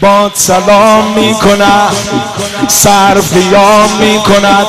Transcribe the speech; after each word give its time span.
باد 0.00 0.32
سلام 0.34 1.04
می 1.04 1.34
کند 1.34 1.96
سر 2.68 3.14
قیام 3.14 3.90
می 4.00 4.18
کند 4.18 4.66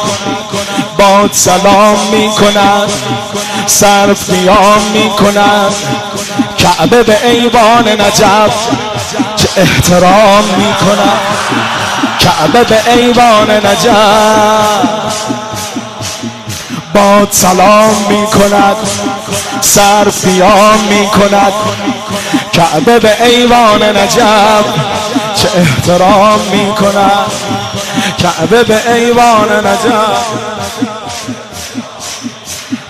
باد 0.98 1.30
سلام 1.34 1.98
می 2.12 2.30
کند 2.30 2.90
سر 3.66 4.14
قیام 4.14 4.82
می 4.94 5.10
کند 5.10 5.74
کعبه 6.58 7.04
به 7.04 7.28
ایوان 7.28 7.88
نجف 7.88 8.54
چه 9.36 9.50
احترام 9.58 10.44
می 10.58 10.74
کند 10.74 11.20
کعبه 12.20 12.64
به 12.64 12.94
ایوان 12.94 13.52
نجف. 13.52 15.14
باد 16.94 17.28
سلام 17.32 17.96
می 18.10 18.26
کند 18.28 18.76
سر 19.62 20.04
قیام 20.04 20.80
می 20.90 21.08
کند 21.08 21.54
کعبه 22.54 23.00
به 23.00 23.24
ایوان 23.24 23.84
نجف 23.84 24.66
چه 25.36 25.50
احترام 25.56 26.40
می 26.52 26.74
کند 26.74 27.32
کعبه 28.18 28.64
به 28.64 28.94
ایوان 28.94 29.68
نجف 29.68 30.28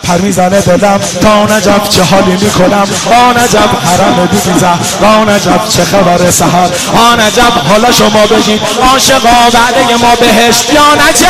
پر 0.04 0.18
می‌زنه 0.18 0.62
دلم. 0.62 1.00
تا 1.22 1.44
نجف 1.46 1.90
چه 1.90 2.04
حالی 2.04 2.32
می‌کنم؟ 2.32 2.88
با 3.10 3.42
نجف 3.42 3.70
حرم 3.86 4.30
بیزه 4.32 4.68
با 5.02 5.24
نجف 5.24 5.70
چه 5.70 5.84
خبر 5.84 6.32
سهر 6.32 6.70
آ 6.96 7.16
نجف 7.16 7.68
حالا 7.70 7.92
شما 7.92 8.28
بگید 8.28 8.62
عاشقا 8.92 9.50
بعده 9.54 9.96
ما 10.02 10.16
بهشت 10.16 10.74
یا 10.74 10.96
نجف؟ 10.96 11.28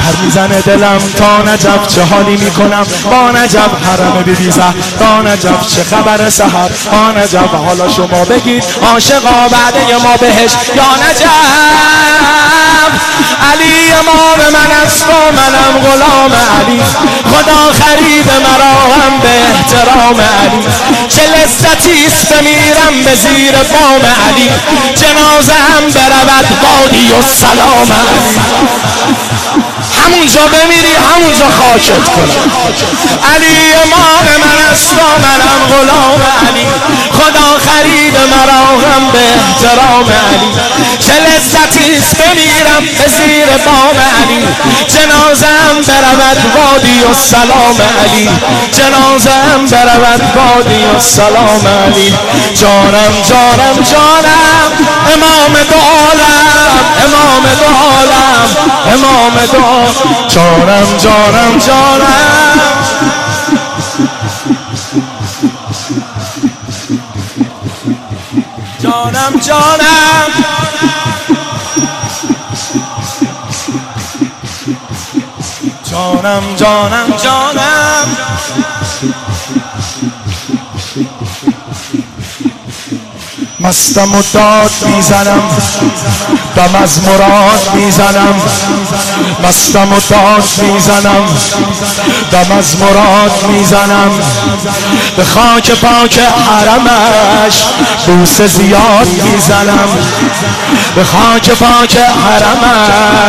پر 0.00 0.24
می‌زنه 0.24 0.60
دلم. 0.60 0.98
تا 1.18 1.42
نجف 1.42 1.86
چه 1.86 2.02
حالی 2.04 2.36
می‌کنم؟ 2.36 2.86
با 3.10 3.30
نجف 3.30 3.70
حرم 3.84 4.22
بیزه 4.22 4.62
با 5.00 5.22
نجف 5.22 5.66
چه 5.66 5.84
خبر 5.84 6.30
سهر 6.30 6.70
آ 6.92 7.12
نجف 7.12 7.54
حالا 7.66 7.88
شما 7.88 8.24
بگید 8.24 8.64
عاشقا 8.92 9.48
بعده 9.50 9.96
ما 10.02 10.16
بهشت 10.16 10.58
یا 10.76 10.82
امام 12.86 12.95
و 15.02 15.32
منم 15.32 15.74
غلام 15.86 16.32
علی. 16.32 16.80
خدا 17.32 17.72
خرید 17.80 18.28
مرا 18.44 18.74
هم 18.96 19.20
به 19.20 19.28
احترام 19.28 20.20
علی. 20.20 20.62
چه 21.08 21.22
لذتی 21.22 22.06
است 22.06 22.28
بمیرم 22.32 23.02
به 23.04 23.14
زیر 23.14 23.52
بام 23.52 24.04
علی. 24.26 24.50
جنازه 24.94 25.52
هم 25.52 25.84
برود 25.94 26.46
بادی 26.62 27.12
و 27.12 27.22
سلام 27.22 27.88
علی. 27.92 28.36
همونجا 30.04 30.40
بمیری 30.46 30.94
همونجا 30.94 31.44
خاکت 31.58 32.04
کنم 32.14 32.50
علی 33.34 33.74
امام 33.84 34.26
من 34.40 34.72
است. 34.72 34.85
احترام 39.46 40.04
علی. 40.04 40.50
چه 40.98 41.12
لذتی 41.12 41.90
بمیرم 42.18 42.80
به 42.98 43.08
زیر 43.16 43.46
بام 43.66 43.96
علی. 44.18 44.46
جنازم 44.88 45.74
برود 45.88 46.38
وادی 46.56 47.00
و 47.10 47.14
سلام 47.14 47.76
علی. 48.02 48.28
جنازم 48.72 49.66
برود 49.70 50.22
وادی 50.36 50.84
و 50.84 51.00
سلام 51.00 51.66
علی. 51.84 52.14
جانم 52.60 53.12
جانم 53.28 53.76
جانم 53.92 54.70
امام 55.14 55.52
دولم 55.70 56.46
امام 57.04 57.44
دولم 57.60 58.48
امام 58.94 59.46
دولم 59.52 59.94
جانم 60.28 60.98
جانم 60.98 61.58
جانم. 61.58 62.75
جانم 68.86 69.40
جانم. 69.40 70.30
جانم 75.90 76.56
جانم 76.56 77.16
جانم. 77.16 78.16
مستم 83.66 84.14
و 84.14 84.22
داد 84.32 84.72
می‌زنم. 84.86 85.42
دم 86.56 86.74
از 86.82 87.00
مراد 87.02 87.70
می‌زنم. 87.74 88.34
مستم 89.44 89.92
و 89.92 90.00
داد 90.10 90.44
می‌زنم. 90.62 91.28
دم 92.32 92.58
از 92.58 92.76
مراد 92.80 93.44
می‌زنم. 93.48 94.10
به 95.16 95.24
خاک 95.24 95.70
پاک 95.70 96.18
حرمش 96.18 97.54
بوس 98.06 98.42
زیاد 98.42 99.22
می‌زنم. 99.22 99.88
به 100.96 101.04
خاک 101.04 101.50
پاک 101.50 101.96
حرمش. 101.96 103.26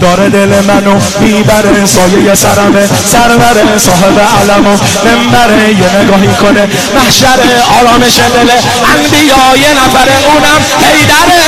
داره 0.00 0.28
دل 0.28 0.60
منو 0.64 1.00
می‌بره 1.20 1.86
سایه 1.86 2.34
سرمه 2.34 2.88
سرور 3.12 3.78
صاحب 3.78 4.20
علم 4.20 4.66
و 4.66 4.76
منبره 5.04 5.68
یه 5.68 5.96
نگاهی 5.96 6.28
کنه 6.28 6.68
محشر 6.94 7.38
آرامش 7.80 8.16
دل 8.16 8.50
انبیا 8.94 9.56
یه 9.56 9.70
نفره 9.72 10.16
اونم 10.26 10.60
حیدره 10.80 11.40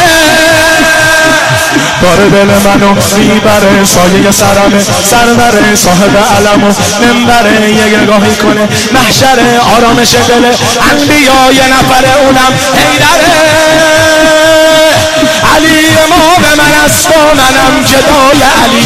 داره 2.03 2.31
دل 2.31 2.50
منو 2.65 2.94
می‌بره 3.16 3.84
سایه 3.84 4.31
سرمه 4.31 4.81
سرور 5.10 5.75
صاحب 5.75 6.16
علم 6.37 6.65
و 6.65 6.72
منبره 7.03 7.70
یه 7.70 8.00
نگاهی 8.00 8.37
کنه 8.37 8.69
محشر 8.93 9.60
آرامش 9.76 10.15
دل 10.28 10.44
انبیا 10.91 11.53
یه 11.53 11.66
نفره 11.69 12.16
اونم 12.20 12.53
حیدره 12.75 13.32
علی 15.56 15.82
است 16.84 17.06
و 17.06 17.34
منم 17.34 17.84
جدای 17.84 18.43
علی. 18.62 18.84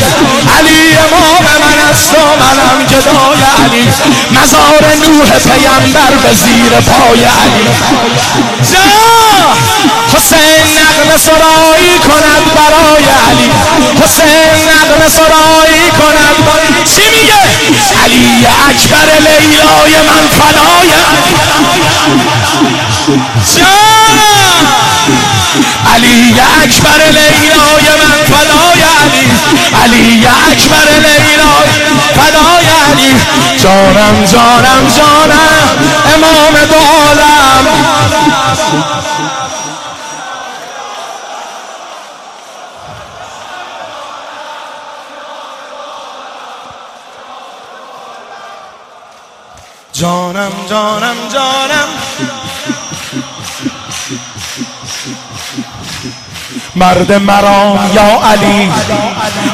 علی 0.59 0.97
امام 0.97 1.45
من 1.61 1.79
است 1.91 2.15
و 2.15 2.17
منم 2.43 2.87
جدای 2.87 3.43
علی. 3.65 3.84
مزار 4.31 4.84
نوح 5.03 5.39
پیمبر 5.39 6.12
به 6.23 6.33
زیر 6.34 6.73
پای 6.81 7.25
علی. 7.25 7.65
جا! 8.73 8.87
حسین 10.15 10.67
نقل 10.79 11.19
سرایی 11.19 11.99
کند 11.99 12.45
برای 12.57 13.05
علی. 13.29 13.51
حسین 14.05 14.55
نقل 14.71 15.09
سرایی 15.09 15.91
کند 15.91 16.37
چی 16.95 17.03
میگه؟ 17.11 17.41
علی 18.05 18.47
اکبر 18.69 19.09
لیلای 19.19 19.95
من 20.03 20.25
فلای 20.39 20.91
علی. 20.91 21.37
علی 25.94 26.34
اکبر 26.62 27.00
لیلای 27.19 27.87
من 28.00 28.25
فدای 28.25 28.83
علی. 29.03 29.27
علی 29.83 30.27
اکبر 30.27 30.89
لیلای 31.06 31.71
فدای 32.17 32.67
علی. 32.91 33.15
جانم 33.62 34.25
جانم 34.25 34.91
جانم 34.97 35.69
امام 36.15 36.55
دولم 36.71 37.66
جانم 49.93 50.53
جانم 50.71 51.16
جانم. 51.33 51.89
مرد 56.76 57.12
مرام 57.12 57.78
یا 57.94 58.20
علی. 58.32 58.70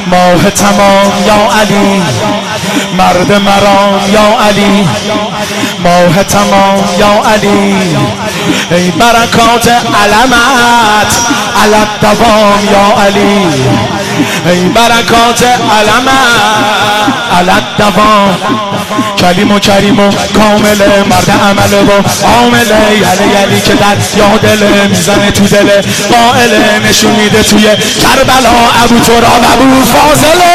ماه 0.06 0.50
تمام 0.50 1.12
یا 1.26 1.60
علی. 1.60 2.02
مرد 2.98 3.32
مرام 3.32 4.00
یا 4.12 4.46
علی. 4.48 4.88
ماه 5.84 6.22
تمام 6.22 6.84
یا 6.98 7.22
علی. 7.32 7.96
ای 8.70 8.90
برکات 8.90 9.68
علمت 9.68 11.12
علت 11.62 12.00
دوام 12.00 12.64
یا 12.72 13.02
علی. 13.04 13.46
ای 14.46 14.64
برکات 14.68 15.42
علمت. 15.42 16.91
علت 17.38 17.76
دوام. 17.78 18.36
کلیم 19.18 19.52
و 19.52 19.58
کریم 19.58 20.00
و 20.00 20.12
کامل 20.34 20.78
مرد 21.10 21.30
عمل 21.30 21.72
و 21.72 22.02
عامل 22.26 22.70
یلی 22.90 23.42
یلی 23.42 23.60
که 23.60 23.74
در 23.74 23.96
یادل 24.16 24.88
می‌زنه 24.88 25.30
تو 25.30 25.44
دل. 25.44 25.82
قائل 26.12 26.50
نشون 26.88 27.10
میده 27.10 27.42
توی 27.42 27.62
کربلا 28.02 28.50
ابو 28.84 28.98
تراب 28.98 29.44
ابو 29.52 29.84
فاضله 29.84 30.52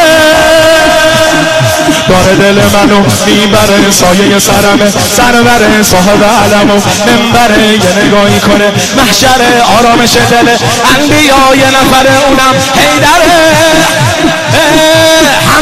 داره 2.10 2.36
دل 2.36 2.62
منو 2.74 3.04
می‌بره 3.26 3.92
سایه 3.92 4.40
سرمه 4.40 4.92
سرور 5.18 5.84
صاحب 5.84 6.24
علم 6.24 6.72
و 6.72 6.74
منبره 7.08 7.68
یه 7.68 8.06
نگاهی 8.06 8.40
کنه. 8.40 8.72
محشر 8.98 9.42
آرامش 9.80 10.14
دل 10.32 10.48
انبیا 10.96 11.56
یه 11.56 11.68
نفر 11.68 12.08
اونم 12.28 12.56
حیدره 12.76 13.38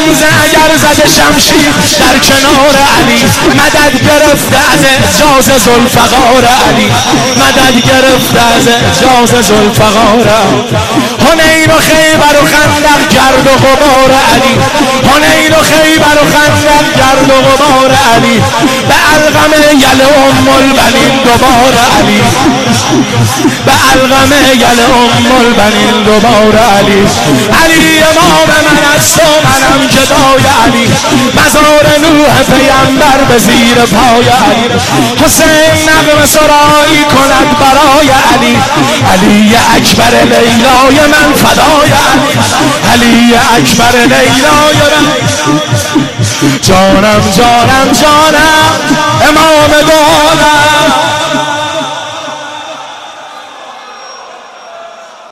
غمزه 0.06 0.26
اگر 0.44 0.76
زده 0.76 1.08
شمشیر 1.08 1.72
در 1.98 2.18
کنار 2.28 2.74
علی 2.96 3.24
مدد 3.60 3.94
گرفته 4.08 4.56
از 4.72 4.82
اجاز 4.96 5.44
زلفقار 5.44 6.44
علی. 6.68 6.90
مدد 7.42 7.74
گرفته 7.86 8.40
از 8.56 8.68
اجاز 8.68 9.46
زلفقار 9.46 10.28
هنین 11.26 11.70
و 11.70 11.78
خیبر 11.78 12.42
و 12.42 12.46
خندق 12.46 13.08
گرد 13.10 13.46
و 13.46 13.50
غبار 13.50 14.10
علی. 14.32 14.54
هنین 15.10 15.52
و 15.52 15.62
خیبر 15.62 16.16
و 16.22 16.26
خندق 16.32 16.86
گرد 16.96 17.30
و 17.30 17.34
غبار 17.48 17.90
علی. 18.14 18.42
به 18.88 18.94
الغم 19.14 19.52
یل 19.72 20.02
ام 20.02 20.48
البنین 20.48 21.22
دوبار 21.24 21.74
علی. 21.98 22.22
به 23.66 23.72
الغم 23.92 24.32
یل 24.54 24.80
ام 25.16 25.26
البنین 25.40 26.02
دوبار 26.04 26.58
علی. 26.58 27.02
علی 27.62 28.02
امام 28.10 28.48
من 28.66 28.78
است 28.96 29.18
و 29.18 29.46
منم 29.46 29.86
جدای 29.86 30.44
علی. 30.64 30.86
مزار 31.36 31.86
نوح 32.02 32.42
پیمبر 32.42 33.24
به 33.28 33.38
زیر 33.38 33.74
پای 33.74 34.28
علی. 34.28 34.68
حسین 35.24 35.72
نغم 35.88 36.26
سرایی 36.26 37.04
کند 37.14 37.58
برای 37.60 38.08
علی. 38.08 38.56
علی 39.12 39.56
اکبر 39.76 40.22
لیلای 40.22 41.06
من 41.06 41.32
فدای 41.34 41.90
علی. 41.90 42.32
علی 42.92 43.34
اکبر 43.56 43.98
لیلای 43.98 44.76
من. 44.92 45.06
جانم 46.62 47.22
جانم 47.36 47.92
جانم. 47.92 48.76
امام 49.28 49.70
دولت. 49.80 50.65